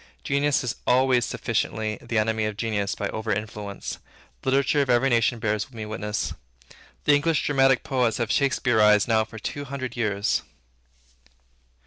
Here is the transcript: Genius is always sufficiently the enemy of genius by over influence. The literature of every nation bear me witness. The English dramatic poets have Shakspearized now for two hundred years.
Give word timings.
Genius 0.23 0.63
is 0.63 0.77
always 0.87 1.25
sufficiently 1.25 1.99
the 2.01 2.17
enemy 2.17 2.45
of 2.45 2.57
genius 2.57 2.95
by 2.95 3.07
over 3.09 3.31
influence. 3.31 3.99
The 4.41 4.49
literature 4.49 4.81
of 4.81 4.89
every 4.89 5.09
nation 5.09 5.37
bear 5.37 5.55
me 5.71 5.85
witness. 5.85 6.33
The 7.03 7.13
English 7.13 7.45
dramatic 7.45 7.83
poets 7.83 8.17
have 8.17 8.29
Shakspearized 8.31 9.07
now 9.07 9.23
for 9.25 9.37
two 9.37 9.65
hundred 9.65 9.95
years. 9.95 10.41